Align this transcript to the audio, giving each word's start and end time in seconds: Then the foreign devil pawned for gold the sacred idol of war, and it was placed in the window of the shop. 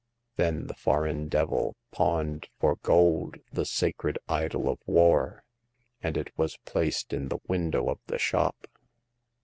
Then 0.35 0.65
the 0.65 0.73
foreign 0.73 1.27
devil 1.29 1.75
pawned 1.91 2.47
for 2.59 2.77
gold 2.77 3.35
the 3.53 3.65
sacred 3.67 4.17
idol 4.27 4.67
of 4.67 4.79
war, 4.87 5.43
and 6.01 6.17
it 6.17 6.35
was 6.35 6.57
placed 6.65 7.13
in 7.13 7.27
the 7.27 7.37
window 7.47 7.87
of 7.87 7.99
the 8.07 8.17
shop. 8.17 8.65